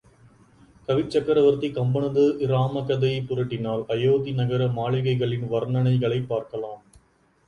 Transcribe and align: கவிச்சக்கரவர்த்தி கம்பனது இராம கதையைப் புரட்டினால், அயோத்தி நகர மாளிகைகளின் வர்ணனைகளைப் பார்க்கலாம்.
கவிச்சக்கரவர்த்தி 0.87 1.67
கம்பனது 1.71 2.23
இராம 2.39 2.83
கதையைப் 2.85 3.27
புரட்டினால், 3.29 3.83
அயோத்தி 3.87 4.31
நகர 4.31 4.67
மாளிகைகளின் 4.69 5.45
வர்ணனைகளைப் 5.51 6.27
பார்க்கலாம். 6.27 6.81